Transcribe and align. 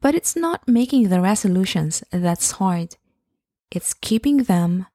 But 0.00 0.14
it's 0.14 0.34
not 0.34 0.66
making 0.66 1.08
the 1.08 1.20
resolutions 1.20 2.02
that's 2.10 2.52
hard. 2.52 2.96
It's 3.70 3.94
keeping 3.94 4.44
them 4.44 4.86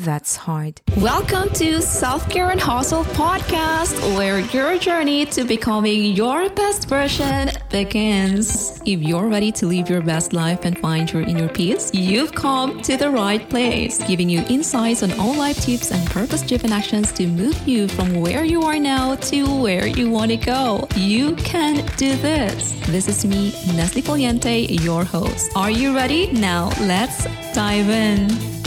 that's 0.00 0.34
hard. 0.34 0.80
Welcome 0.96 1.50
to 1.54 1.80
Self 1.80 2.28
Care 2.28 2.50
and 2.50 2.60
Hustle 2.60 3.04
podcast, 3.04 4.16
where 4.16 4.40
your 4.40 4.76
journey 4.78 5.24
to 5.26 5.44
becoming 5.44 6.16
your 6.16 6.50
best 6.50 6.88
version 6.88 7.50
begins. 7.70 8.80
If 8.84 9.00
you're 9.02 9.28
ready 9.28 9.52
to 9.52 9.66
live 9.66 9.88
your 9.88 10.02
best 10.02 10.32
life 10.32 10.64
and 10.64 10.78
find 10.78 11.10
your 11.12 11.22
inner 11.22 11.48
peace, 11.48 11.92
you've 11.94 12.34
come 12.34 12.82
to 12.82 12.96
the 12.96 13.10
right 13.10 13.48
place, 13.48 13.98
giving 14.04 14.28
you 14.28 14.42
insights 14.48 15.02
on 15.02 15.12
all 15.12 15.34
life 15.34 15.60
tips 15.60 15.92
and 15.92 16.04
purpose 16.10 16.42
driven 16.42 16.72
actions 16.72 17.12
to 17.12 17.26
move 17.26 17.56
you 17.66 17.86
from 17.86 18.20
where 18.20 18.44
you 18.44 18.62
are 18.62 18.78
now 18.78 19.14
to 19.14 19.62
where 19.62 19.86
you 19.86 20.10
want 20.10 20.30
to 20.30 20.36
go. 20.36 20.88
You 20.96 21.36
can 21.36 21.86
do 21.96 22.16
this. 22.16 22.72
This 22.88 23.08
is 23.08 23.24
me, 23.24 23.52
Neslie 23.76 24.02
Foliente, 24.02 24.82
your 24.82 25.04
host. 25.04 25.52
Are 25.54 25.70
you 25.70 25.94
ready? 25.94 26.32
Now, 26.32 26.70
let's 26.80 27.24
dive 27.54 27.88
in. 27.88 28.63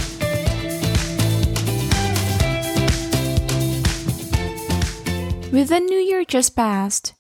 With 5.50 5.70
the 5.70 5.80
new 5.80 5.98
year 5.98 6.26
just 6.26 6.56
passed, 6.56 7.14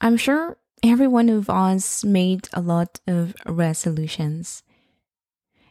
I'm 0.00 0.18
sure 0.18 0.58
every 0.82 1.08
one 1.08 1.30
of 1.30 1.48
us 1.48 2.04
made 2.04 2.48
a 2.52 2.60
lot 2.60 3.00
of 3.06 3.34
resolutions. 3.46 4.62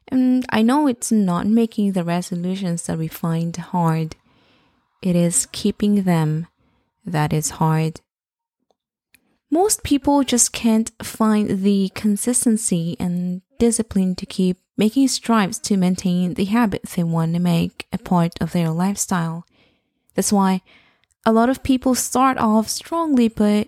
And 0.08 0.46
I 0.50 0.64
know 0.64 0.88
it's 0.88 1.12
not 1.12 1.46
making 1.46 1.92
the 1.92 2.04
resolutions 2.04 2.88
that 2.88 2.98
we 2.98 3.08
find 3.08 3.56
hard, 3.56 4.16
it 5.02 5.16
is 5.16 5.48
keeping 5.52 6.04
them 6.04 6.48
that 7.06 7.34
is 7.34 7.52
hard. 7.52 8.02
Most 9.52 9.84
people 9.84 10.24
just 10.24 10.54
can't 10.54 10.92
find 11.04 11.62
the 11.62 11.92
consistency 11.94 12.96
and 13.00 13.42
discipline 13.60 14.16
to 14.16 14.26
keep 14.26 14.58
making 14.76 15.08
strides 15.08 15.60
to 15.60 15.78
maintain 15.78 16.34
the 16.34 16.46
habits 16.46 16.96
they 16.96 17.04
want 17.04 17.34
to 17.34 17.40
make 17.40 17.88
a 17.94 17.98
part 17.98 18.34
of 18.42 18.54
their 18.54 18.72
lifestyle. 18.72 19.46
That's 20.16 20.34
why 20.34 20.62
a 21.26 21.32
lot 21.32 21.50
of 21.50 21.64
people 21.64 21.96
start 21.96 22.38
off 22.38 22.68
strongly 22.68 23.28
but 23.28 23.68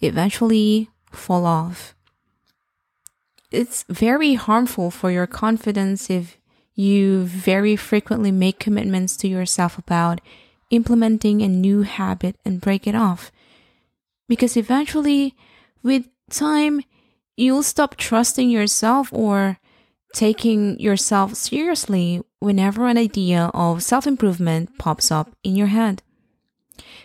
eventually 0.00 0.90
fall 1.10 1.46
off. 1.46 1.94
It's 3.50 3.84
very 3.88 4.34
harmful 4.34 4.90
for 4.90 5.10
your 5.10 5.26
confidence 5.26 6.10
if 6.10 6.38
you 6.74 7.22
very 7.22 7.76
frequently 7.76 8.32
make 8.32 8.58
commitments 8.58 9.16
to 9.18 9.28
yourself 9.28 9.78
about 9.78 10.20
implementing 10.70 11.40
a 11.40 11.48
new 11.48 11.82
habit 11.82 12.36
and 12.44 12.60
break 12.60 12.86
it 12.86 12.96
off. 12.96 13.30
Because 14.28 14.56
eventually, 14.56 15.36
with 15.82 16.08
time, 16.30 16.80
you'll 17.36 17.62
stop 17.62 17.96
trusting 17.96 18.50
yourself 18.50 19.12
or 19.12 19.58
taking 20.14 20.78
yourself 20.80 21.34
seriously 21.34 22.22
whenever 22.40 22.86
an 22.86 22.98
idea 22.98 23.50
of 23.54 23.82
self 23.82 24.06
improvement 24.06 24.76
pops 24.78 25.12
up 25.12 25.30
in 25.44 25.54
your 25.54 25.68
head. 25.68 26.02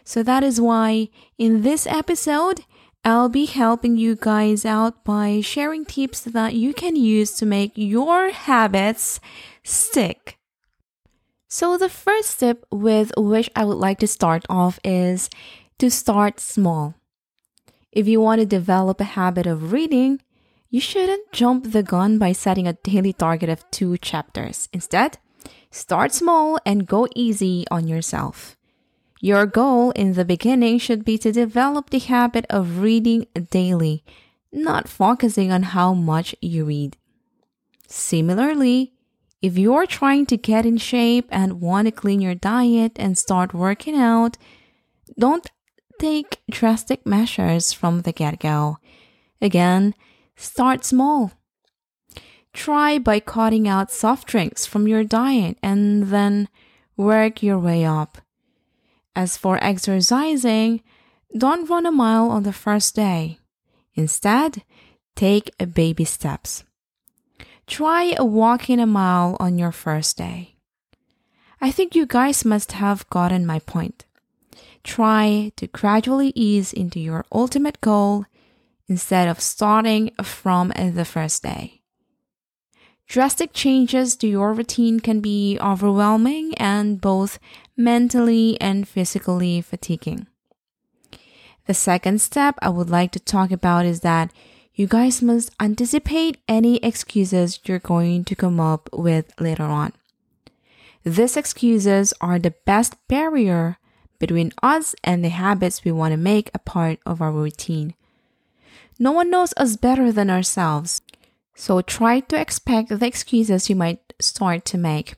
So 0.03 0.23
that 0.23 0.43
is 0.43 0.59
why 0.59 1.09
in 1.37 1.61
this 1.61 1.85
episode, 1.87 2.65
I'll 3.05 3.29
be 3.29 3.45
helping 3.45 3.95
you 3.95 4.15
guys 4.15 4.65
out 4.65 5.05
by 5.05 5.39
sharing 5.41 5.85
tips 5.85 6.21
that 6.21 6.53
you 6.53 6.73
can 6.73 6.95
use 6.95 7.31
to 7.37 7.45
make 7.45 7.71
your 7.75 8.31
habits 8.31 9.19
stick. 9.63 10.37
So, 11.47 11.77
the 11.77 11.89
first 11.89 12.39
tip 12.39 12.65
with 12.71 13.11
which 13.17 13.49
I 13.55 13.65
would 13.65 13.77
like 13.77 13.97
to 13.99 14.07
start 14.07 14.45
off 14.49 14.79
is 14.83 15.29
to 15.79 15.89
start 15.89 16.39
small. 16.39 16.93
If 17.91 18.07
you 18.07 18.21
want 18.21 18.39
to 18.41 18.45
develop 18.45 19.01
a 19.01 19.15
habit 19.15 19.47
of 19.47 19.71
reading, 19.71 20.21
you 20.69 20.79
shouldn't 20.79 21.31
jump 21.31 21.71
the 21.71 21.81
gun 21.81 22.19
by 22.19 22.33
setting 22.33 22.67
a 22.67 22.73
daily 22.73 23.13
target 23.13 23.49
of 23.49 23.65
two 23.71 23.97
chapters. 23.97 24.69
Instead, 24.73 25.17
start 25.71 26.13
small 26.13 26.59
and 26.65 26.85
go 26.85 27.07
easy 27.15 27.65
on 27.71 27.87
yourself. 27.87 28.58
Your 29.21 29.45
goal 29.45 29.91
in 29.91 30.13
the 30.13 30.23
beginning 30.23 30.79
should 30.79 31.03
be 31.03 31.17
to 31.17 31.31
develop 31.31 31.89
the 31.89 31.99
habit 31.99 32.45
of 32.49 32.79
reading 32.79 33.27
daily, 33.51 34.03
not 34.51 34.87
focusing 34.87 35.51
on 35.51 35.63
how 35.63 35.93
much 35.93 36.33
you 36.41 36.63
read. 36.63 36.95
Similarly, 37.87 38.93
if 39.41 39.57
you're 39.57 39.85
trying 39.85 40.25
to 40.27 40.37
get 40.37 40.65
in 40.65 40.77
shape 40.77 41.27
and 41.31 41.59
want 41.59 41.87
to 41.87 41.91
clean 41.91 42.21
your 42.21 42.35
diet 42.35 42.93
and 42.95 43.17
start 43.17 43.53
working 43.53 43.95
out, 43.95 44.37
don't 45.17 45.49
take 45.99 46.39
drastic 46.49 47.05
measures 47.05 47.73
from 47.73 48.01
the 48.01 48.13
get 48.13 48.39
go. 48.39 48.77
Again, 49.41 49.95
start 50.37 50.85
small. 50.85 51.33
Try 52.53 52.97
by 52.97 53.19
cutting 53.19 53.67
out 53.67 53.91
soft 53.91 54.27
drinks 54.27 54.65
from 54.65 54.87
your 54.87 55.03
diet 55.03 55.57
and 55.61 56.07
then 56.07 56.47
work 56.95 57.43
your 57.43 57.59
way 57.59 57.83
up. 57.83 58.19
As 59.19 59.35
for 59.35 59.61
exercising, 59.61 60.81
don't 61.37 61.69
run 61.69 61.85
a 61.85 61.91
mile 61.91 62.29
on 62.29 62.43
the 62.43 62.53
first 62.53 62.95
day. 62.95 63.37
Instead, 63.93 64.63
take 65.13 65.51
baby 65.73 66.05
steps. 66.05 66.63
Try 67.67 68.15
walking 68.17 68.79
a 68.79 68.85
mile 68.85 69.35
on 69.37 69.57
your 69.57 69.73
first 69.73 70.15
day. 70.15 70.55
I 71.59 71.69
think 71.69 71.95
you 71.95 72.05
guys 72.05 72.45
must 72.45 72.71
have 72.71 73.09
gotten 73.09 73.45
my 73.45 73.59
point. 73.59 74.05
Try 74.85 75.51
to 75.57 75.67
gradually 75.67 76.31
ease 76.33 76.71
into 76.71 77.01
your 77.01 77.25
ultimate 77.29 77.81
goal 77.81 78.23
instead 78.87 79.27
of 79.27 79.41
starting 79.41 80.11
from 80.23 80.69
the 80.69 81.03
first 81.03 81.43
day. 81.43 81.78
Drastic 83.09 83.53
changes 83.53 84.15
to 84.17 84.27
your 84.27 84.53
routine 84.53 84.99
can 84.99 85.19
be 85.19 85.57
overwhelming 85.59 86.53
and 86.57 87.01
both 87.01 87.39
mentally 87.75 88.55
and 88.61 88.87
physically 88.87 89.61
fatiguing. 89.61 90.27
The 91.65 91.73
second 91.73 92.21
step 92.21 92.53
I 92.61 92.69
would 92.69 92.91
like 92.91 93.11
to 93.13 93.19
talk 93.19 93.49
about 93.51 93.87
is 93.87 94.01
that 94.01 94.31
you 94.75 94.85
guys 94.85 95.23
must 95.23 95.49
anticipate 95.59 96.37
any 96.47 96.77
excuses 96.77 97.59
you're 97.65 97.79
going 97.79 98.25
to 98.25 98.35
come 98.35 98.59
up 98.59 98.87
with 98.93 99.33
later 99.39 99.63
on. 99.63 99.93
These 101.03 101.35
excuses 101.35 102.13
are 102.21 102.37
the 102.37 102.53
best 102.67 102.95
barrier 103.07 103.79
between 104.19 104.51
us 104.61 104.93
and 105.03 105.25
the 105.25 105.29
habits 105.29 105.83
we 105.83 105.91
want 105.91 106.11
to 106.11 106.17
make 106.17 106.51
a 106.53 106.59
part 106.59 106.99
of 107.07 107.23
our 107.23 107.31
routine. 107.31 107.95
No 108.99 109.11
one 109.11 109.31
knows 109.31 109.51
us 109.57 109.77
better 109.77 110.11
than 110.11 110.29
ourselves. 110.29 111.01
So 111.59 111.81
try 111.81 112.21
to 112.21 112.39
expect 112.39 112.87
the 112.87 113.05
excuses 113.05 113.69
you 113.69 113.75
might 113.75 114.13
start 114.21 114.63
to 114.63 114.77
make. 114.77 115.15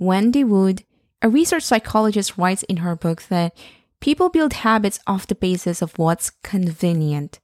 Wendy 0.00 0.42
Wood, 0.42 0.82
a 1.22 1.28
research 1.28 1.62
psychologist, 1.62 2.36
writes 2.36 2.64
in 2.64 2.78
her 2.78 2.96
book 2.96 3.22
that 3.28 3.56
people 4.00 4.30
build 4.30 4.52
habits 4.52 4.98
off 5.06 5.28
the 5.28 5.36
basis 5.36 5.80
of 5.80 5.96
what's 5.96 6.30
convenient. 6.42 7.38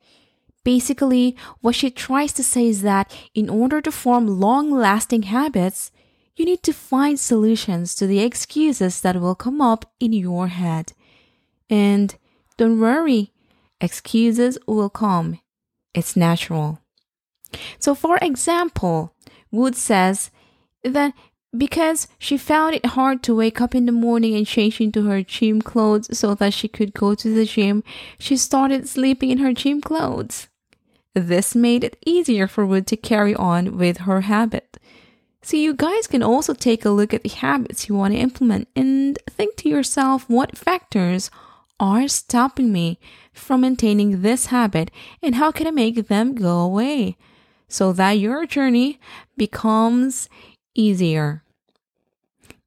Basically, 0.65 1.37
what 1.61 1.77
she 1.77 1.89
tries 1.89 2.33
to 2.33 2.43
say 2.43 2.67
is 2.67 2.83
that 2.83 3.17
in 3.33 3.49
order 3.49 3.81
to 3.81 3.93
form 3.93 4.41
long 4.41 4.73
lasting 4.73 5.23
habits, 5.23 5.93
you 6.35 6.45
need 6.47 6.65
to 6.65 6.73
find 6.73 7.21
solutions 7.21 7.95
to 7.95 8.09
the 8.09 8.19
excuses 8.19 9.03
that 9.03 9.21
will 9.21 9.37
come 9.37 9.61
up 9.61 9.93
in 10.01 10.13
your 10.13 10.49
head. 10.49 10.95
And 11.71 12.13
don't 12.57 12.81
worry, 12.81 13.33
excuses 13.81 14.59
will 14.67 14.91
come. 14.91 15.39
It's 15.95 16.17
natural. 16.17 16.81
So, 17.79 17.95
for 17.95 18.19
example, 18.23 19.15
Wood 19.51 19.77
says 19.77 20.31
that 20.83 21.15
because 21.57 22.09
she 22.19 22.37
found 22.37 22.75
it 22.75 22.87
hard 22.87 23.23
to 23.23 23.35
wake 23.35 23.61
up 23.61 23.75
in 23.75 23.87
the 23.87 23.93
morning 23.93 24.35
and 24.35 24.47
change 24.47 24.81
into 24.81 25.05
her 25.05 25.23
gym 25.23 25.63
clothes 25.63 26.17
so 26.17 26.35
that 26.35 26.53
she 26.53 26.69
could 26.69 26.93
go 26.93 27.15
to 27.15 27.35
the 27.35 27.45
gym, 27.45 27.83
she 28.19 28.37
started 28.37 28.89
sleeping 28.89 29.31
in 29.31 29.39
her 29.39 29.53
gym 29.53 29.81
clothes. 29.81 30.49
This 31.15 31.55
made 31.55 31.83
it 31.83 31.97
easier 32.05 32.47
for 32.47 32.67
Wood 32.67 32.87
to 32.89 32.97
carry 32.97 33.35
on 33.35 33.79
with 33.79 33.99
her 33.99 34.23
habit. 34.23 34.77
So, 35.41 35.57
you 35.57 35.75
guys 35.75 36.07
can 36.07 36.23
also 36.23 36.55
take 36.55 36.85
a 36.85 36.91
look 36.91 37.15
at 37.15 37.23
the 37.23 37.29
habits 37.29 37.89
you 37.89 37.95
want 37.95 38.15
to 38.15 38.21
implement 38.21 38.69
and 38.75 39.19
think 39.31 39.57
to 39.59 39.69
yourself 39.69 40.29
what 40.29 40.59
factors 40.59 41.31
are 41.79 42.09
stopping 42.09 42.73
me 42.73 42.99
from 43.33 43.61
maintaining 43.61 44.23
this 44.23 44.47
habit 44.47 44.91
and 45.23 45.37
how 45.37 45.53
can 45.53 45.67
I 45.67 45.71
make 45.71 46.09
them 46.09 46.35
go 46.35 46.59
away? 46.61 47.17
So 47.69 47.93
that 47.93 48.13
your 48.13 48.47
journey 48.47 48.99
becomes 49.37 50.29
easier. 50.75 51.43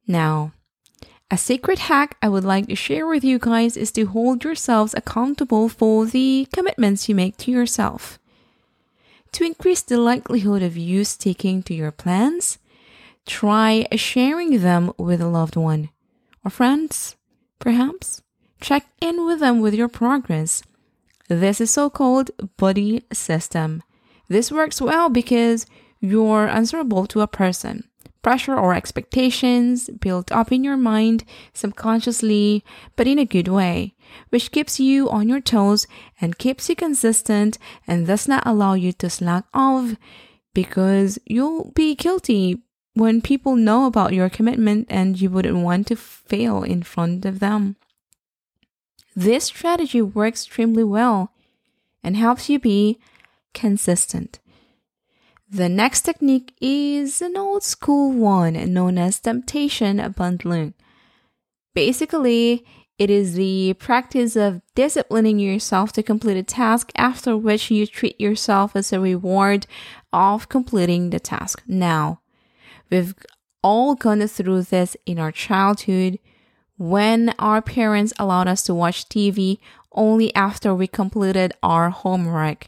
Now, 0.07 0.53
a 1.31 1.37
secret 1.37 1.79
hack 1.79 2.17
I 2.21 2.29
would 2.29 2.43
like 2.43 2.67
to 2.67 2.75
share 2.75 3.05
with 3.05 3.23
you 3.23 3.37
guys 3.37 3.77
is 3.77 3.91
to 3.91 4.05
hold 4.05 4.43
yourselves 4.43 4.95
accountable 4.95 5.69
for 5.69 6.05
the 6.05 6.47
commitments 6.51 7.07
you 7.07 7.13
make 7.13 7.37
to 7.37 7.51
yourself. 7.51 8.17
To 9.33 9.43
increase 9.43 9.83
the 9.83 9.99
likelihood 9.99 10.63
of 10.63 10.75
you 10.75 11.03
sticking 11.03 11.61
to 11.63 11.73
your 11.75 11.91
plans, 11.91 12.57
try 13.27 13.85
sharing 13.95 14.61
them 14.61 14.91
with 14.97 15.21
a 15.21 15.27
loved 15.27 15.55
one 15.55 15.89
or 16.43 16.49
friends, 16.49 17.15
perhaps. 17.59 18.23
Check 18.59 18.87
in 18.99 19.25
with 19.25 19.39
them 19.39 19.61
with 19.61 19.73
your 19.73 19.87
progress. 19.87 20.63
This 21.27 21.61
is 21.61 21.69
so 21.69 21.89
called 21.91 22.31
buddy 22.57 23.03
system. 23.13 23.83
This 24.29 24.51
works 24.51 24.79
well 24.79 25.09
because 25.09 25.65
you're 25.99 26.47
answerable 26.47 27.07
to 27.07 27.21
a 27.21 27.27
person. 27.27 27.89
Pressure 28.21 28.55
or 28.55 28.73
expectations 28.73 29.89
built 29.89 30.31
up 30.31 30.51
in 30.51 30.63
your 30.63 30.77
mind 30.77 31.23
subconsciously, 31.53 32.63
but 32.95 33.07
in 33.07 33.17
a 33.17 33.25
good 33.25 33.47
way, 33.47 33.95
which 34.29 34.51
keeps 34.51 34.79
you 34.79 35.09
on 35.09 35.27
your 35.27 35.39
toes 35.41 35.87
and 36.21 36.37
keeps 36.37 36.69
you 36.69 36.75
consistent 36.75 37.57
and 37.87 38.07
does 38.07 38.27
not 38.27 38.43
allow 38.45 38.73
you 38.73 38.91
to 38.93 39.09
slack 39.09 39.45
off 39.53 39.95
because 40.53 41.17
you'll 41.25 41.71
be 41.71 41.95
guilty 41.95 42.61
when 42.93 43.21
people 43.21 43.55
know 43.55 43.85
about 43.85 44.13
your 44.13 44.29
commitment 44.29 44.85
and 44.89 45.19
you 45.21 45.29
wouldn't 45.29 45.57
want 45.57 45.87
to 45.87 45.95
fail 45.95 46.63
in 46.63 46.83
front 46.83 47.25
of 47.25 47.39
them. 47.39 47.77
This 49.15 49.45
strategy 49.45 50.01
works 50.01 50.43
extremely 50.43 50.83
well 50.83 51.31
and 52.03 52.17
helps 52.17 52.49
you 52.49 52.59
be 52.59 52.99
consistent. 53.53 54.39
The 55.49 55.69
next 55.69 56.01
technique 56.01 56.53
is 56.61 57.21
an 57.21 57.35
old 57.35 57.63
school 57.63 58.11
one 58.11 58.53
known 58.71 58.97
as 58.97 59.19
temptation 59.19 60.13
bundling. 60.15 60.75
Basically, 61.73 62.65
it 62.99 63.09
is 63.09 63.33
the 63.33 63.73
practice 63.75 64.35
of 64.35 64.61
disciplining 64.75 65.39
yourself 65.39 65.93
to 65.93 66.03
complete 66.03 66.37
a 66.37 66.43
task 66.43 66.91
after 66.95 67.37
which 67.37 67.71
you 67.71 67.87
treat 67.87 68.19
yourself 68.19 68.75
as 68.75 68.91
a 68.91 68.99
reward 68.99 69.65
of 70.11 70.49
completing 70.49 71.09
the 71.09 71.19
task. 71.19 71.63
Now, 71.65 72.21
we've 72.91 73.15
all 73.63 73.95
gone 73.95 74.27
through 74.27 74.63
this 74.63 74.97
in 75.05 75.17
our 75.17 75.31
childhood 75.31 76.19
when 76.77 77.33
our 77.39 77.61
parents 77.61 78.13
allowed 78.19 78.47
us 78.47 78.63
to 78.63 78.73
watch 78.73 79.07
TV 79.07 79.59
only 79.93 80.33
after 80.35 80.75
we 80.75 80.87
completed 80.87 81.53
our 81.63 81.89
homework. 81.89 82.67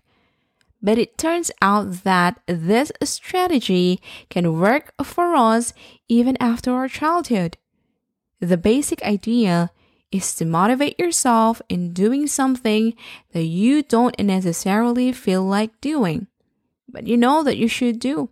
But 0.81 0.97
it 0.97 1.17
turns 1.17 1.51
out 1.61 2.03
that 2.03 2.39
this 2.47 2.91
strategy 3.03 4.01
can 4.29 4.59
work 4.59 4.93
for 5.03 5.35
us 5.35 5.73
even 6.07 6.35
after 6.39 6.71
our 6.71 6.87
childhood. 6.87 7.57
The 8.39 8.57
basic 8.57 9.03
idea 9.03 9.69
is 10.11 10.33
to 10.35 10.45
motivate 10.45 10.99
yourself 10.99 11.61
in 11.69 11.93
doing 11.93 12.27
something 12.27 12.95
that 13.31 13.43
you 13.43 13.83
don't 13.83 14.19
necessarily 14.19 15.11
feel 15.11 15.43
like 15.43 15.79
doing, 15.79 16.27
but 16.89 17.07
you 17.07 17.15
know 17.15 17.43
that 17.43 17.57
you 17.57 17.67
should 17.67 17.99
do. 17.99 18.29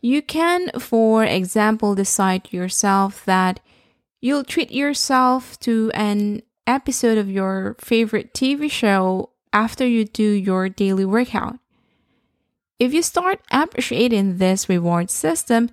You 0.00 0.22
can, 0.22 0.70
for 0.78 1.24
example, 1.24 1.94
decide 1.94 2.52
yourself 2.52 3.24
that 3.26 3.60
you'll 4.20 4.44
treat 4.44 4.70
yourself 4.70 5.58
to 5.60 5.90
an 5.94 6.42
episode 6.66 7.18
of 7.18 7.30
your 7.30 7.76
favorite 7.80 8.34
TV 8.34 8.70
show 8.70 9.30
after 9.52 9.86
you 9.86 10.04
do 10.04 10.22
your 10.22 10.68
daily 10.68 11.04
workout. 11.04 11.58
If 12.78 12.94
you 12.94 13.02
start 13.02 13.40
appreciating 13.50 14.38
this 14.38 14.68
reward 14.68 15.10
system, 15.10 15.70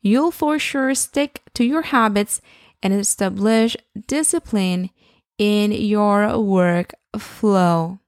you'll 0.00 0.30
for 0.30 0.58
sure 0.58 0.94
stick 0.94 1.42
to 1.54 1.64
your 1.64 1.82
habits 1.82 2.40
and 2.82 2.94
establish 2.94 3.76
discipline 4.06 4.90
in 5.38 5.72
your 5.72 6.38
work 6.38 6.94
flow. 7.18 7.98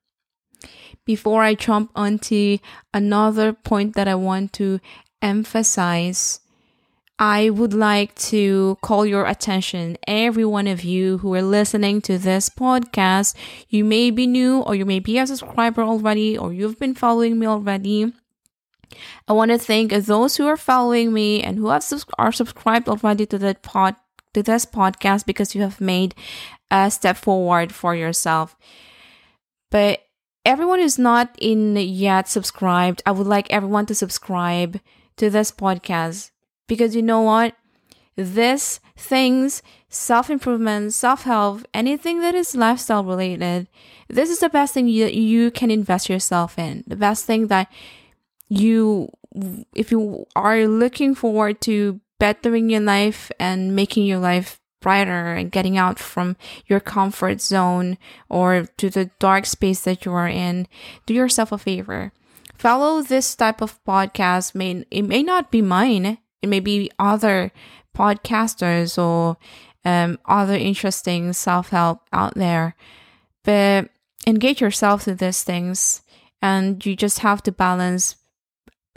Before 1.05 1.43
I 1.43 1.55
jump 1.55 1.91
onto 1.95 2.59
another 2.95 3.53
point 3.53 3.95
that 3.97 4.07
I 4.07 4.15
want 4.15 4.53
to 4.55 4.81
emphasize, 5.21 6.41
I 7.19 7.51
would 7.51 7.75
like 7.75 8.15
to 8.31 8.79
call 8.83 9.07
your 9.07 9.27
attention, 9.27 9.97
every 10.09 10.45
one 10.45 10.67
of 10.67 10.83
you 10.83 11.19
who 11.19 11.35
are 11.35 11.43
listening 11.43 12.01
to 12.03 12.19
this 12.19 12.49
podcast. 12.49 13.35
You 13.69 13.85
may 13.85 14.11
be 14.11 14.27
new, 14.27 14.61
or 14.61 14.75
you 14.75 14.85
may 14.85 14.99
be 14.99 15.19
a 15.19 15.27
subscriber 15.27 15.83
already, 15.83 16.37
or 16.37 16.53
you've 16.53 16.79
been 16.79 16.95
following 16.95 17.39
me 17.39 17.47
already. 17.47 18.13
I 19.29 19.33
want 19.33 19.51
to 19.51 19.59
thank 19.59 19.93
those 19.93 20.37
who 20.37 20.47
are 20.47 20.57
following 20.57 21.13
me 21.13 21.43
and 21.43 21.59
who 21.59 21.69
have 21.69 21.83
subs- 21.83 22.07
are 22.19 22.33
subscribed 22.33 22.89
already 22.89 23.27
to 23.27 23.39
that 23.39 23.63
pod 23.63 23.97
to 24.35 24.43
this 24.43 24.67
podcast 24.67 25.27
because 25.27 25.55
you 25.55 25.63
have 25.63 25.81
made 25.81 26.15
a 26.71 26.91
step 26.91 27.17
forward 27.17 27.73
for 27.73 27.95
yourself. 27.95 28.57
But 29.71 30.01
everyone 30.45 30.81
who's 30.81 30.99
not 30.99 31.37
in 31.39 31.77
yet 31.77 32.29
subscribed, 32.29 33.03
I 33.07 33.13
would 33.13 33.27
like 33.27 33.51
everyone 33.51 33.87
to 33.87 33.95
subscribe 33.95 34.81
to 35.17 35.31
this 35.31 35.53
podcast 35.53 36.31
because 36.73 36.97
you 36.97 37.03
know 37.03 37.21
what? 37.21 37.55
This 38.17 38.81
things, 38.97 39.63
self 39.91 40.31
improvement, 40.31 40.95
self 40.95 41.25
help, 41.25 41.67
anything 41.75 42.23
that 42.23 42.35
is 42.35 42.57
lifestyle 42.57 43.05
related, 43.05 43.69
this 44.09 44.31
is 44.31 44.39
the 44.39 44.49
best 44.49 44.73
thing 44.73 44.89
you, 44.89 45.05
you 45.07 45.51
can 45.51 45.71
invest 45.71 46.09
yourself 46.09 46.59
in. 46.59 46.83
The 46.87 46.97
best 46.97 47.27
thing 47.27 47.49
that 47.49 47.71
you, 48.49 49.11
if 49.75 49.91
you 49.91 50.27
are 50.35 50.67
looking 50.67 51.15
forward 51.15 51.61
to 51.63 52.01
bettering 52.19 52.71
your 52.71 52.81
life 52.81 53.31
and 53.39 53.77
making 53.77 54.07
your 54.07 54.19
life 54.19 54.59
brighter 54.81 55.35
and 55.35 55.53
getting 55.53 55.77
out 55.77 55.99
from 55.99 56.39
your 56.65 56.81
comfort 56.81 57.43
zone 57.43 57.99
or 58.31 58.65
to 58.79 58.89
the 58.89 59.11
dark 59.19 59.45
space 59.45 59.83
that 59.83 60.07
you 60.07 60.13
are 60.13 60.29
in, 60.29 60.67
do 61.05 61.13
yourself 61.13 61.53
a 61.53 61.59
favor. 61.59 62.13
Follow 62.57 63.03
this 63.03 63.37
type 63.37 63.61
of 63.61 63.83
podcast. 63.85 64.55
May 64.55 64.87
it 64.91 65.03
may 65.03 65.23
not 65.23 65.51
be 65.51 65.61
mine 65.61 66.17
it 66.43 66.49
may 66.49 66.61
be 66.61 66.91
other 66.99 67.53
podcasters 67.97 68.99
or 68.99 69.37
um, 69.85 70.19
other 70.27 70.55
interesting 70.55 71.33
self 71.33 71.71
help 71.71 72.03
out 72.13 72.35
there. 72.35 72.75
But 73.45 73.91
engage 74.27 74.61
yourself 74.61 75.05
to 75.05 75.15
these 75.15 75.43
things, 75.43 76.03
and 76.41 76.85
you 76.85 76.97
just 76.97 77.21
have 77.21 77.43
to 77.45 77.53
balance 77.53 78.17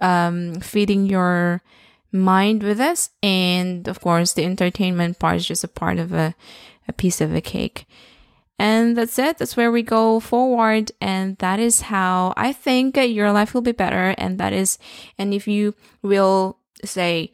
um, 0.02 0.60
feeding 0.60 1.06
your 1.06 1.62
mind 2.12 2.64
with 2.64 2.78
this. 2.78 3.10
And 3.22 3.88
of 3.88 4.00
course, 4.00 4.34
the 4.34 4.46
entertainment 4.46 5.20
part 5.20 5.38
is 5.38 5.48
just 5.48 5.64
a 5.64 5.68
part 5.68 6.00
of 6.00 6.14
a, 6.14 6.36
a 6.88 6.94
piece 6.94 7.22
of 7.22 7.34
a 7.34 7.42
cake. 7.42 7.86
And 8.58 8.96
that's 8.96 9.20
it. 9.20 9.38
That's 9.38 9.58
where 9.58 9.72
we 9.72 9.84
go 9.84 10.22
forward. 10.22 10.92
And 11.02 11.38
that 11.40 11.60
is 11.60 11.82
how 11.82 12.34
I 12.38 12.54
think 12.54 12.96
your 12.96 13.32
life 13.34 13.54
will 13.54 13.62
be 13.62 13.74
better. 13.74 14.16
And 14.18 14.40
that 14.40 14.54
is, 14.54 14.78
and 15.18 15.34
if 15.34 15.46
you 15.48 15.76
will 16.02 16.58
say 16.86 17.32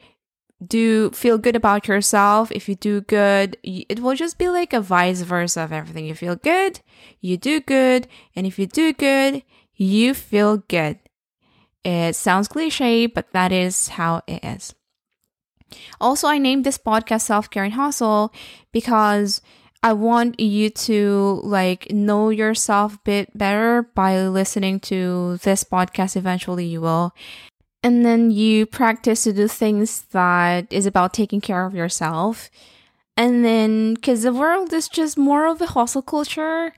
do 0.65 1.09
feel 1.11 1.37
good 1.37 1.55
about 1.55 1.87
yourself. 1.87 2.51
If 2.51 2.69
you 2.69 2.75
do 2.75 3.01
good 3.01 3.57
it 3.63 3.99
will 3.99 4.15
just 4.15 4.37
be 4.37 4.49
like 4.49 4.73
a 4.73 4.81
vice 4.81 5.21
versa 5.21 5.61
of 5.61 5.71
everything. 5.71 6.05
You 6.05 6.15
feel 6.15 6.35
good 6.35 6.81
you 7.19 7.37
do 7.37 7.59
good 7.59 8.07
and 8.35 8.45
if 8.45 8.59
you 8.59 8.67
do 8.67 8.93
good 8.93 9.43
you 9.75 10.13
feel 10.13 10.57
good. 10.57 10.99
It 11.83 12.15
sounds 12.15 12.47
cliche 12.47 13.07
but 13.07 13.31
that 13.31 13.51
is 13.51 13.89
how 13.89 14.21
it 14.27 14.43
is. 14.43 14.75
Also 15.99 16.27
i 16.27 16.37
named 16.37 16.65
this 16.65 16.77
podcast 16.77 17.21
self-care 17.21 17.63
and 17.63 17.73
hustle 17.73 18.33
because 18.71 19.41
I 19.83 19.93
want 19.93 20.39
you 20.39 20.69
to 20.69 21.41
like 21.43 21.91
know 21.91 22.29
yourself 22.29 22.95
a 22.95 22.99
bit 23.03 23.35
better 23.35 23.89
by 23.95 24.27
listening 24.27 24.79
to 24.81 25.37
this 25.37 25.63
podcast. 25.63 26.15
Eventually, 26.15 26.65
you 26.65 26.81
will 26.81 27.15
and 27.83 28.05
then 28.05 28.31
you 28.31 28.65
practice 28.65 29.23
to 29.23 29.33
do 29.33 29.47
things 29.47 30.03
that 30.11 30.71
is 30.71 30.85
about 30.85 31.13
taking 31.13 31.41
care 31.41 31.65
of 31.65 31.73
yourself. 31.73 32.49
And 33.17 33.43
then 33.43 33.95
because 33.95 34.23
the 34.23 34.33
world 34.33 34.71
is 34.73 34.87
just 34.87 35.17
more 35.17 35.47
of 35.47 35.61
a 35.61 35.67
hustle 35.67 36.01
culture 36.01 36.73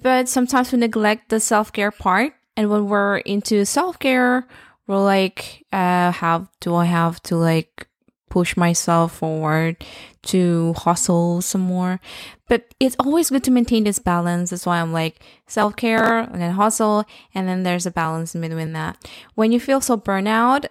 but 0.00 0.28
sometimes 0.28 0.72
we 0.72 0.78
neglect 0.78 1.28
the 1.28 1.40
self-care 1.40 1.90
part. 1.90 2.32
And 2.56 2.70
when 2.70 2.88
we're 2.88 3.18
into 3.18 3.64
self-care 3.64 4.46
we're 4.86 5.02
like 5.02 5.64
uh 5.72 6.10
how 6.10 6.48
do 6.60 6.74
i 6.74 6.84
have 6.84 7.22
to 7.22 7.36
like 7.36 7.88
push 8.34 8.56
myself 8.56 9.12
forward 9.18 9.76
to 10.22 10.74
hustle 10.76 11.40
some 11.40 11.60
more. 11.60 12.00
But 12.48 12.74
it's 12.80 12.96
always 12.98 13.30
good 13.30 13.44
to 13.44 13.52
maintain 13.52 13.84
this 13.84 14.00
balance. 14.00 14.50
That's 14.50 14.66
why 14.66 14.80
I'm 14.80 14.92
like 14.92 15.20
self 15.46 15.76
care 15.76 16.18
and 16.18 16.42
then 16.42 16.54
hustle, 16.54 17.04
and 17.32 17.46
then 17.48 17.62
there's 17.62 17.86
a 17.86 17.92
balance 17.92 18.34
in 18.34 18.40
between 18.40 18.72
that. 18.72 18.98
When 19.36 19.52
you 19.52 19.60
feel 19.60 19.80
so 19.80 19.96
burnout, 19.96 20.66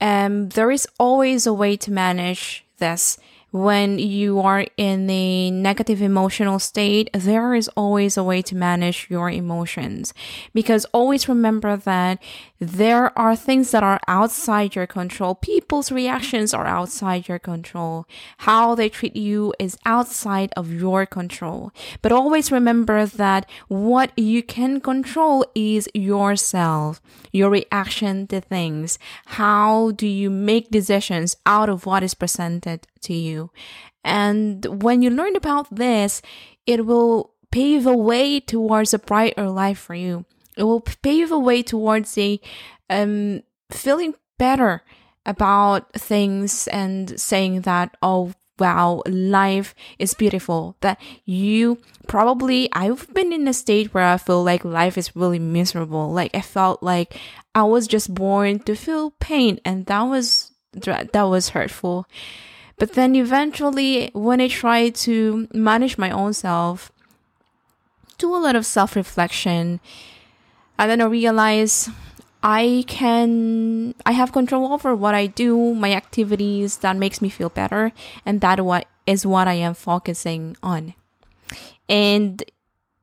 um, 0.00 0.48
there 0.48 0.72
is 0.72 0.88
always 0.98 1.46
a 1.46 1.54
way 1.54 1.76
to 1.76 1.92
manage 1.92 2.64
this 2.78 3.16
when 3.50 3.98
you 3.98 4.40
are 4.40 4.66
in 4.76 5.08
a 5.08 5.50
negative 5.50 6.02
emotional 6.02 6.58
state, 6.58 7.08
there 7.14 7.54
is 7.54 7.68
always 7.68 8.16
a 8.16 8.22
way 8.22 8.42
to 8.42 8.54
manage 8.54 9.06
your 9.08 9.30
emotions. 9.30 10.12
Because 10.52 10.84
always 10.92 11.28
remember 11.28 11.76
that 11.76 12.22
there 12.60 13.16
are 13.18 13.34
things 13.36 13.70
that 13.70 13.82
are 13.82 14.00
outside 14.06 14.74
your 14.74 14.86
control. 14.86 15.34
People's 15.34 15.90
reactions 15.90 16.52
are 16.52 16.66
outside 16.66 17.28
your 17.28 17.38
control. 17.38 18.06
How 18.38 18.74
they 18.74 18.88
treat 18.88 19.16
you 19.16 19.54
is 19.58 19.78
outside 19.86 20.52
of 20.56 20.72
your 20.72 21.06
control. 21.06 21.72
But 22.02 22.12
always 22.12 22.52
remember 22.52 23.06
that 23.06 23.48
what 23.68 24.12
you 24.18 24.42
can 24.42 24.80
control 24.80 25.46
is 25.54 25.88
yourself, 25.94 27.00
your 27.32 27.50
reaction 27.50 28.26
to 28.26 28.40
things. 28.40 28.98
How 29.26 29.92
do 29.92 30.06
you 30.06 30.28
make 30.28 30.70
decisions 30.70 31.36
out 31.46 31.68
of 31.68 31.86
what 31.86 32.02
is 32.02 32.14
presented 32.14 32.86
to 33.02 33.14
you. 33.14 33.50
And 34.04 34.64
when 34.82 35.02
you 35.02 35.10
learn 35.10 35.36
about 35.36 35.74
this, 35.74 36.22
it 36.66 36.86
will 36.86 37.34
pave 37.50 37.86
a 37.86 37.96
way 37.96 38.40
towards 38.40 38.92
a 38.92 38.98
brighter 38.98 39.48
life 39.48 39.78
for 39.78 39.94
you. 39.94 40.24
it 40.56 40.64
will 40.64 40.80
pave 40.80 41.30
a 41.30 41.38
way 41.38 41.62
towards 41.62 42.18
a 42.18 42.40
um, 42.90 43.42
feeling 43.70 44.14
better 44.38 44.82
about 45.24 45.92
things 45.92 46.66
and 46.68 47.20
saying 47.20 47.62
that, 47.62 47.96
oh, 48.02 48.32
wow, 48.58 49.02
life 49.06 49.74
is 49.98 50.14
beautiful. 50.14 50.76
That 50.80 51.00
you 51.24 51.78
probably, 52.08 52.68
I've 52.72 53.12
been 53.14 53.32
in 53.32 53.46
a 53.46 53.52
state 53.52 53.94
where 53.94 54.04
I 54.04 54.16
feel 54.16 54.42
like 54.42 54.64
life 54.64 54.98
is 54.98 55.14
really 55.14 55.38
miserable. 55.38 56.12
Like 56.12 56.34
I 56.34 56.40
felt 56.40 56.82
like 56.82 57.16
I 57.54 57.62
was 57.62 57.86
just 57.86 58.12
born 58.12 58.58
to 58.60 58.74
feel 58.74 59.12
pain 59.20 59.60
and 59.64 59.86
that 59.86 60.02
was, 60.02 60.50
that 60.72 61.22
was 61.22 61.50
hurtful. 61.50 62.06
But 62.78 62.92
then 62.92 63.16
eventually 63.16 64.10
when 64.14 64.40
I 64.40 64.48
try 64.48 64.90
to 64.90 65.48
manage 65.52 65.98
my 65.98 66.10
own 66.10 66.32
self, 66.32 66.92
do 68.18 68.34
a 68.34 68.38
lot 68.38 68.56
of 68.56 68.66
self 68.66 68.96
reflection, 68.96 69.80
and 70.78 70.90
then 70.90 71.00
I 71.00 71.06
realize 71.06 71.88
I 72.42 72.84
can 72.86 73.94
I 74.06 74.12
have 74.12 74.32
control 74.32 74.72
over 74.72 74.94
what 74.94 75.14
I 75.14 75.26
do, 75.26 75.74
my 75.74 75.92
activities 75.92 76.78
that 76.78 76.96
makes 76.96 77.20
me 77.20 77.28
feel 77.28 77.48
better, 77.48 77.92
and 78.24 78.40
that 78.40 78.64
what 78.64 78.86
is 79.06 79.26
what 79.26 79.48
I 79.48 79.54
am 79.54 79.74
focusing 79.74 80.56
on. 80.62 80.94
And 81.88 82.44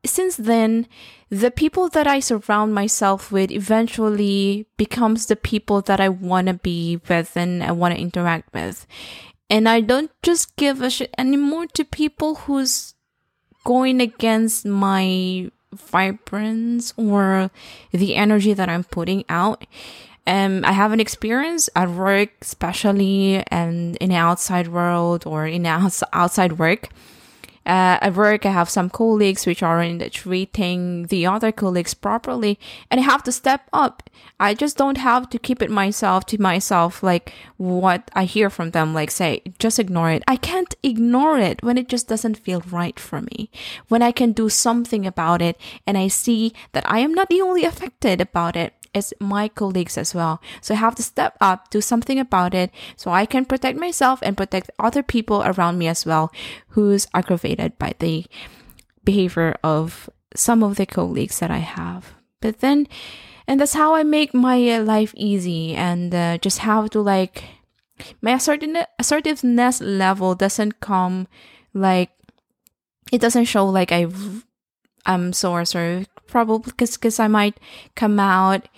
since 0.04 0.36
then, 0.36 0.86
the 1.28 1.50
people 1.50 1.88
that 1.88 2.06
I 2.06 2.20
surround 2.20 2.72
myself 2.72 3.32
with 3.32 3.50
eventually 3.50 4.66
becomes 4.76 5.26
the 5.26 5.36
people 5.36 5.82
that 5.82 6.00
I 6.00 6.08
want 6.08 6.46
to 6.46 6.54
be 6.54 7.00
with 7.08 7.36
and 7.36 7.62
I 7.62 7.72
want 7.72 7.94
to 7.94 8.00
interact 8.00 8.54
with. 8.54 8.86
And 9.48 9.68
I 9.68 9.80
don't 9.80 10.10
just 10.22 10.56
give 10.56 10.82
a 10.82 10.90
shit 10.90 11.14
anymore 11.18 11.66
to 11.74 11.84
people 11.84 12.34
who's 12.34 12.94
going 13.64 14.00
against 14.00 14.66
my 14.66 15.50
vibrance 15.72 16.92
or 16.96 17.50
the 17.92 18.14
energy 18.16 18.52
that 18.52 18.68
I'm 18.68 18.84
putting 18.84 19.24
out. 19.28 19.66
Um, 20.26 20.64
I 20.64 20.72
have 20.72 20.92
an 20.92 20.98
experience 20.98 21.70
at 21.76 21.88
work, 21.88 22.30
especially 22.42 23.44
and 23.48 23.96
in 23.96 24.10
the 24.10 24.16
outside 24.16 24.68
world 24.68 25.24
or 25.26 25.46
in 25.46 25.66
outside 25.66 26.58
work. 26.58 26.88
Uh, 27.66 27.98
at 28.00 28.14
work, 28.14 28.46
I 28.46 28.50
have 28.50 28.70
some 28.70 28.88
colleagues 28.88 29.44
which 29.44 29.60
aren't 29.60 30.12
treating 30.12 31.06
the 31.06 31.26
other 31.26 31.50
colleagues 31.50 31.94
properly, 31.94 32.60
and 32.90 33.00
I 33.00 33.02
have 33.02 33.24
to 33.24 33.32
step 33.32 33.62
up. 33.72 34.08
I 34.38 34.54
just 34.54 34.76
don't 34.76 34.98
have 34.98 35.28
to 35.30 35.38
keep 35.38 35.60
it 35.60 35.70
myself 35.70 36.26
to 36.26 36.40
myself, 36.40 37.02
like 37.02 37.32
what 37.56 38.08
I 38.14 38.24
hear 38.24 38.50
from 38.50 38.70
them, 38.70 38.94
like 38.94 39.10
say, 39.10 39.42
just 39.58 39.80
ignore 39.80 40.12
it. 40.12 40.22
I 40.28 40.36
can't 40.36 40.74
ignore 40.84 41.38
it 41.38 41.60
when 41.64 41.76
it 41.76 41.88
just 41.88 42.06
doesn't 42.06 42.38
feel 42.38 42.62
right 42.70 43.00
for 43.00 43.20
me. 43.20 43.50
When 43.88 44.00
I 44.00 44.12
can 44.12 44.30
do 44.30 44.48
something 44.48 45.04
about 45.04 45.42
it, 45.42 45.58
and 45.88 45.98
I 45.98 46.06
see 46.06 46.52
that 46.70 46.88
I 46.88 47.00
am 47.00 47.14
not 47.14 47.28
the 47.28 47.40
only 47.40 47.64
affected 47.64 48.20
about 48.20 48.54
it, 48.54 48.74
it's 48.94 49.12
my 49.20 49.48
colleagues 49.48 49.98
as 49.98 50.14
well. 50.14 50.40
So 50.60 50.74
I 50.74 50.78
have 50.78 50.94
to 50.96 51.02
step 51.02 51.36
up, 51.40 51.70
do 51.70 51.80
something 51.80 52.18
about 52.18 52.54
it 52.54 52.70
so 52.96 53.10
I 53.10 53.26
can 53.26 53.44
protect 53.44 53.78
myself 53.78 54.20
and 54.22 54.36
protect 54.36 54.70
other 54.78 55.02
people 55.02 55.42
around 55.42 55.78
me 55.78 55.88
as 55.88 56.06
well 56.06 56.32
who's 56.70 57.06
aggravated 57.14 57.78
by 57.78 57.94
the 57.98 58.26
behavior 59.04 59.56
of 59.62 60.10
some 60.34 60.62
of 60.62 60.76
the 60.76 60.86
colleagues 60.86 61.38
that 61.40 61.50
I 61.50 61.58
have. 61.58 62.14
But 62.40 62.60
then, 62.60 62.86
and 63.46 63.60
that's 63.60 63.74
how 63.74 63.94
I 63.94 64.02
make 64.02 64.34
my 64.34 64.58
uh, 64.70 64.82
life 64.82 65.14
easy 65.16 65.74
and 65.74 66.14
uh, 66.14 66.38
just 66.38 66.58
have 66.58 66.90
to 66.90 67.00
like, 67.00 67.44
my 68.20 68.32
assertiveness 68.32 69.80
level 69.80 70.34
doesn't 70.34 70.80
come 70.80 71.28
like, 71.72 72.10
it 73.12 73.20
doesn't 73.20 73.44
show 73.44 73.66
like 73.66 73.92
I 73.92 74.06
I'm 75.06 75.32
so 75.32 75.56
assertive 75.56 76.08
probably 76.26 76.70
because 76.70 76.96
because 76.96 77.18
I 77.20 77.28
might 77.28 77.58
come 77.94 78.18
out 78.20 78.68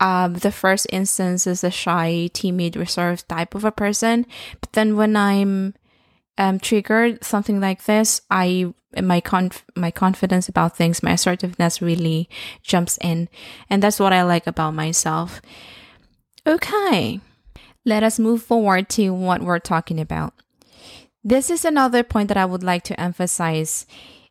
um, 0.00 0.34
the 0.34 0.52
first 0.52 0.86
instance 0.90 1.46
is 1.46 1.64
a 1.64 1.70
shy, 1.70 2.28
timid, 2.32 2.76
reserved 2.76 3.28
type 3.28 3.54
of 3.54 3.64
a 3.64 3.72
person. 3.72 4.26
But 4.60 4.72
then 4.72 4.96
when 4.96 5.16
I'm 5.16 5.74
um, 6.36 6.58
triggered, 6.58 7.24
something 7.24 7.60
like 7.60 7.84
this, 7.84 8.20
I 8.30 8.74
my 9.02 9.20
conf- 9.20 9.64
my 9.74 9.90
confidence 9.90 10.48
about 10.48 10.76
things, 10.76 11.02
my 11.02 11.12
assertiveness 11.12 11.80
really 11.80 12.28
jumps 12.62 12.98
in, 13.00 13.28
and 13.70 13.82
that's 13.82 14.00
what 14.00 14.12
I 14.12 14.22
like 14.22 14.46
about 14.46 14.74
myself. 14.74 15.40
Okay, 16.46 17.20
let 17.84 18.02
us 18.02 18.18
move 18.18 18.42
forward 18.42 18.88
to 18.90 19.10
what 19.10 19.42
we're 19.42 19.58
talking 19.58 19.98
about. 19.98 20.34
This 21.24 21.50
is 21.50 21.64
another 21.64 22.02
point 22.02 22.28
that 22.28 22.36
I 22.36 22.44
would 22.44 22.62
like 22.62 22.84
to 22.84 23.00
emphasize. 23.00 23.86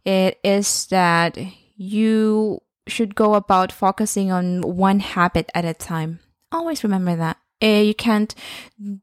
It 0.05 0.39
is 0.43 0.85
that 0.87 1.37
you 1.75 2.61
should 2.87 3.15
go 3.15 3.33
about 3.35 3.71
focusing 3.71 4.31
on 4.31 4.61
one 4.61 4.99
habit 4.99 5.49
at 5.53 5.65
a 5.65 5.73
time. 5.73 6.19
Always 6.51 6.83
remember 6.83 7.15
that. 7.15 7.37
You 7.61 7.95
can't, 7.95 8.33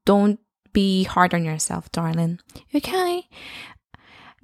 don't 0.05 0.39
be 0.73 1.05
hard 1.05 1.35
on 1.35 1.45
yourself, 1.45 1.91
darling. 1.91 2.41
Okay? 2.75 3.29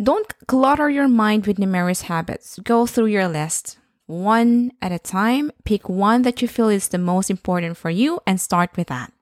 Don't 0.02 0.32
clutter 0.46 0.90
your 0.90 1.08
mind 1.08 1.46
with 1.46 1.58
numerous 1.58 2.02
habits. 2.02 2.58
Go 2.62 2.86
through 2.86 3.06
your 3.06 3.28
list 3.28 3.78
one 4.06 4.72
at 4.80 4.92
a 4.92 4.98
time. 4.98 5.52
Pick 5.64 5.88
one 5.88 6.22
that 6.22 6.42
you 6.42 6.48
feel 6.48 6.68
is 6.68 6.88
the 6.88 6.98
most 6.98 7.30
important 7.30 7.76
for 7.76 7.90
you 7.90 8.20
and 8.26 8.40
start 8.40 8.76
with 8.76 8.88
that. 8.88 9.12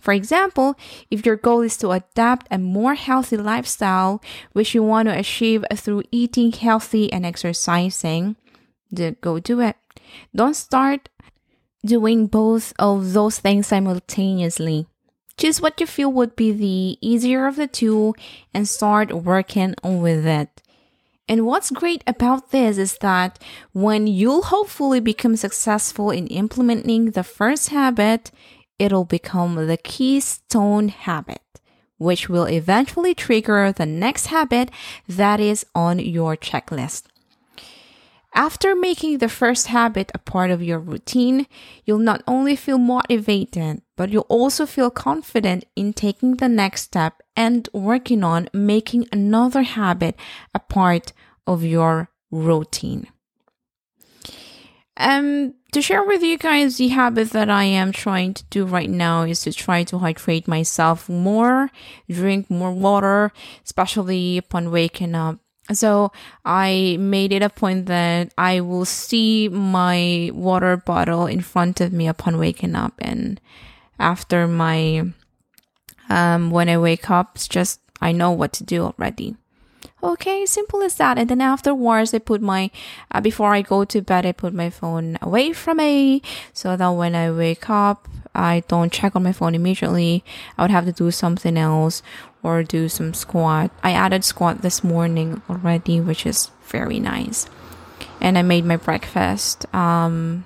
For 0.00 0.12
example, 0.12 0.76
if 1.10 1.24
your 1.24 1.36
goal 1.36 1.62
is 1.62 1.76
to 1.78 1.90
adapt 1.90 2.46
a 2.50 2.58
more 2.58 2.94
healthy 2.94 3.36
lifestyle, 3.36 4.22
which 4.52 4.74
you 4.74 4.82
want 4.82 5.08
to 5.08 5.18
achieve 5.18 5.64
through 5.74 6.04
eating 6.12 6.52
healthy 6.52 7.12
and 7.12 7.24
exercising, 7.24 8.36
go 9.20 9.38
do 9.38 9.60
it. 9.60 9.76
Don't 10.34 10.56
start 10.56 11.08
doing 11.84 12.26
both 12.26 12.72
of 12.78 13.12
those 13.12 13.38
things 13.38 13.68
simultaneously. 13.68 14.86
Choose 15.38 15.60
what 15.60 15.80
you 15.80 15.86
feel 15.86 16.10
would 16.12 16.34
be 16.34 16.50
the 16.52 16.98
easier 17.06 17.46
of 17.46 17.56
the 17.56 17.66
two 17.66 18.14
and 18.54 18.68
start 18.68 19.12
working 19.12 19.74
with 19.82 20.26
it. 20.26 20.62
And 21.28 21.44
what's 21.44 21.70
great 21.70 22.02
about 22.06 22.52
this 22.52 22.78
is 22.78 22.98
that 22.98 23.38
when 23.72 24.06
you'll 24.06 24.42
hopefully 24.42 25.00
become 25.00 25.36
successful 25.36 26.10
in 26.10 26.28
implementing 26.28 27.10
the 27.10 27.24
first 27.24 27.70
habit, 27.70 28.30
it'll 28.78 29.04
become 29.04 29.66
the 29.66 29.76
keystone 29.76 30.88
habit, 30.88 31.42
which 31.98 32.28
will 32.28 32.44
eventually 32.44 33.14
trigger 33.14 33.72
the 33.72 33.86
next 33.86 34.26
habit 34.26 34.70
that 35.08 35.40
is 35.40 35.66
on 35.74 35.98
your 35.98 36.36
checklist. 36.36 37.04
After 38.36 38.76
making 38.76 39.16
the 39.16 39.30
first 39.30 39.68
habit 39.68 40.12
a 40.14 40.18
part 40.18 40.50
of 40.50 40.62
your 40.62 40.78
routine, 40.78 41.46
you'll 41.86 41.98
not 41.98 42.22
only 42.28 42.54
feel 42.54 42.76
motivated, 42.76 43.80
but 43.96 44.10
you'll 44.10 44.26
also 44.28 44.66
feel 44.66 44.90
confident 44.90 45.64
in 45.74 45.94
taking 45.94 46.36
the 46.36 46.46
next 46.46 46.82
step 46.82 47.22
and 47.34 47.66
working 47.72 48.22
on 48.22 48.50
making 48.52 49.08
another 49.10 49.62
habit 49.62 50.16
a 50.54 50.58
part 50.58 51.14
of 51.46 51.64
your 51.64 52.10
routine. 52.30 53.06
Um, 54.98 55.54
to 55.72 55.80
share 55.80 56.04
with 56.04 56.22
you 56.22 56.36
guys 56.36 56.76
the 56.76 56.88
habit 56.88 57.30
that 57.30 57.48
I 57.48 57.64
am 57.64 57.90
trying 57.90 58.34
to 58.34 58.44
do 58.50 58.66
right 58.66 58.90
now 58.90 59.22
is 59.22 59.40
to 59.42 59.52
try 59.52 59.82
to 59.84 59.98
hydrate 59.98 60.46
myself 60.46 61.08
more, 61.08 61.70
drink 62.10 62.50
more 62.50 62.72
water, 62.72 63.32
especially 63.64 64.36
upon 64.36 64.70
waking 64.70 65.14
up 65.14 65.38
so 65.72 66.12
I 66.44 66.96
made 67.00 67.32
it 67.32 67.42
a 67.42 67.50
point 67.50 67.86
that 67.86 68.32
I 68.38 68.60
will 68.60 68.84
see 68.84 69.48
my 69.48 70.30
water 70.32 70.76
bottle 70.76 71.26
in 71.26 71.40
front 71.40 71.80
of 71.80 71.92
me 71.92 72.06
upon 72.06 72.38
waking 72.38 72.74
up 72.74 72.94
and 72.98 73.40
after 73.98 74.46
my 74.46 75.10
um 76.08 76.50
when 76.50 76.68
I 76.68 76.78
wake 76.78 77.10
up 77.10 77.32
it's 77.34 77.48
just 77.48 77.80
I 78.00 78.12
know 78.12 78.30
what 78.30 78.52
to 78.54 78.64
do 78.64 78.84
already. 78.84 79.36
Okay, 80.02 80.44
simple 80.46 80.82
as 80.82 80.96
that. 80.96 81.18
And 81.18 81.28
then 81.30 81.40
afterwards, 81.40 82.12
I 82.12 82.18
put 82.18 82.42
my, 82.42 82.70
uh, 83.10 83.20
before 83.20 83.54
I 83.54 83.62
go 83.62 83.84
to 83.84 84.02
bed, 84.02 84.26
I 84.26 84.32
put 84.32 84.52
my 84.52 84.70
phone 84.70 85.18
away 85.22 85.52
from 85.52 85.78
me 85.78 86.22
so 86.52 86.76
that 86.76 86.88
when 86.88 87.14
I 87.14 87.30
wake 87.30 87.70
up, 87.70 88.06
I 88.36 88.62
don't 88.68 88.92
check 88.92 89.16
on 89.16 89.22
my 89.22 89.32
phone 89.32 89.54
immediately. 89.54 90.24
I 90.56 90.62
would 90.62 90.70
have 90.70 90.84
to 90.86 90.92
do 90.92 91.10
something 91.10 91.56
else 91.56 92.02
or 92.42 92.62
do 92.62 92.88
some 92.88 93.14
squat. 93.14 93.70
I 93.82 93.92
added 93.92 94.24
squat 94.24 94.62
this 94.62 94.84
morning 94.84 95.42
already, 95.48 96.00
which 96.00 96.26
is 96.26 96.50
very 96.68 97.00
nice. 97.00 97.48
And 98.20 98.38
I 98.38 98.42
made 98.42 98.64
my 98.64 98.76
breakfast, 98.76 99.72
um, 99.74 100.44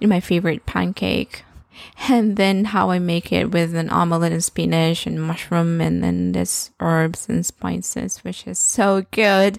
my 0.00 0.20
favorite 0.20 0.66
pancake. 0.66 1.44
And 2.08 2.36
then 2.36 2.66
how 2.66 2.90
I 2.90 2.98
make 2.98 3.32
it 3.32 3.50
with 3.50 3.74
an 3.74 3.90
omelette 3.90 4.32
and 4.32 4.42
spinach 4.42 5.06
and 5.06 5.20
mushroom 5.20 5.80
and 5.80 6.02
then 6.02 6.32
this 6.32 6.70
herbs 6.78 7.28
and 7.28 7.44
spices, 7.44 8.18
which 8.18 8.46
is 8.46 8.58
so 8.58 9.04
good. 9.10 9.58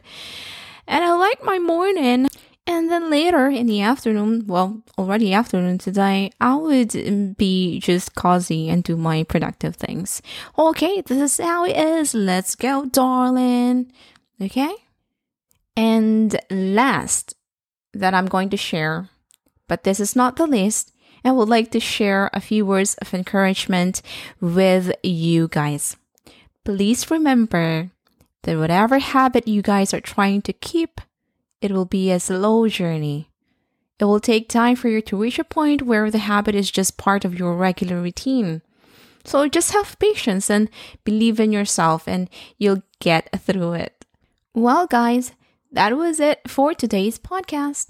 And 0.87 1.03
I 1.03 1.13
like 1.13 1.43
my 1.43 1.59
morning. 1.59 2.27
And 2.67 2.89
then 2.89 3.11
later 3.11 3.47
in 3.47 3.67
the 3.67 3.81
afternoon, 3.81 4.47
well, 4.47 4.81
already 4.97 5.33
afternoon 5.33 5.77
today, 5.77 6.31
I 6.41 6.55
would 6.55 7.37
be 7.37 7.79
just 7.79 8.15
cozy 8.15 8.69
and 8.69 8.83
do 8.83 8.97
my 8.97 9.23
productive 9.23 9.75
things. 9.75 10.21
Okay, 10.57 11.01
this 11.01 11.39
is 11.39 11.45
how 11.45 11.65
it 11.65 11.77
is. 11.77 12.15
Let's 12.15 12.55
go, 12.55 12.85
darling. 12.85 13.91
Okay? 14.41 14.73
And 15.77 16.39
last 16.49 17.35
that 17.93 18.13
I'm 18.13 18.25
going 18.25 18.49
to 18.49 18.57
share 18.57 19.09
But 19.67 19.83
this 19.83 19.99
is 19.99 20.15
not 20.15 20.35
the 20.35 20.47
least. 20.47 20.91
I 21.23 21.31
would 21.31 21.49
like 21.49 21.71
to 21.71 21.79
share 21.79 22.29
a 22.33 22.41
few 22.41 22.65
words 22.65 22.95
of 23.01 23.13
encouragement 23.13 24.01
with 24.39 24.93
you 25.01 25.47
guys. 25.47 25.97
Please 26.63 27.09
remember 27.09 27.89
that 28.43 28.57
whatever 28.57 28.99
habit 28.99 29.47
you 29.47 29.61
guys 29.61 29.93
are 29.93 30.01
trying 30.01 30.43
to 30.43 30.53
keep, 30.53 31.01
it 31.61 31.71
will 31.71 31.85
be 31.85 32.11
a 32.11 32.19
slow 32.19 32.67
journey. 32.67 33.29
It 33.99 34.05
will 34.05 34.19
take 34.19 34.49
time 34.49 34.75
for 34.75 34.89
you 34.89 35.01
to 35.01 35.17
reach 35.17 35.39
a 35.39 35.43
point 35.43 35.83
where 35.83 36.11
the 36.11 36.17
habit 36.17 36.55
is 36.55 36.69
just 36.69 36.97
part 36.97 37.23
of 37.23 37.37
your 37.39 37.55
regular 37.55 38.01
routine. 38.01 38.61
So 39.23 39.47
just 39.47 39.71
have 39.71 39.97
patience 39.99 40.49
and 40.49 40.69
believe 41.03 41.39
in 41.39 41.51
yourself, 41.51 42.07
and 42.07 42.29
you'll 42.57 42.83
get 42.99 43.29
through 43.41 43.73
it. 43.73 44.05
Well, 44.53 44.85
guys, 44.85 45.31
that 45.71 45.97
was 45.97 46.19
it 46.19 46.41
for 46.47 46.73
today's 46.73 47.17
podcast. 47.17 47.89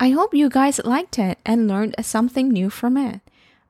I 0.00 0.10
hope 0.10 0.34
you 0.34 0.48
guys 0.50 0.80
liked 0.84 1.18
it 1.18 1.38
and 1.46 1.68
learned 1.68 1.94
something 2.00 2.48
new 2.48 2.68
from 2.68 2.96
it. 2.96 3.20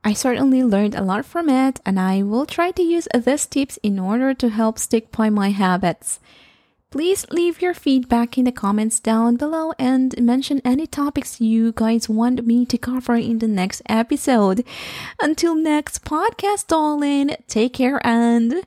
I 0.04 0.14
certainly 0.14 0.62
learned 0.64 0.94
a 0.94 1.04
lot 1.04 1.24
from 1.26 1.48
it, 1.48 1.80
and 1.84 2.00
I 2.00 2.22
will 2.22 2.46
try 2.46 2.70
to 2.72 2.82
use 2.82 3.06
these 3.14 3.46
tips 3.46 3.78
in 3.82 3.98
order 3.98 4.34
to 4.34 4.48
help 4.48 4.78
stick 4.78 5.12
by 5.12 5.30
my 5.30 5.50
habits. 5.50 6.18
Please 6.92 7.24
leave 7.30 7.62
your 7.62 7.72
feedback 7.72 8.36
in 8.36 8.44
the 8.44 8.52
comments 8.52 9.00
down 9.00 9.36
below 9.36 9.72
and 9.78 10.14
mention 10.20 10.60
any 10.62 10.86
topics 10.86 11.40
you 11.40 11.72
guys 11.72 12.06
want 12.06 12.46
me 12.46 12.66
to 12.66 12.76
cover 12.76 13.14
in 13.14 13.38
the 13.38 13.48
next 13.48 13.80
episode. 13.88 14.62
Until 15.18 15.54
next 15.54 16.04
podcast, 16.04 16.66
darling, 16.66 17.34
take 17.48 17.72
care 17.72 17.98
and 18.06 18.66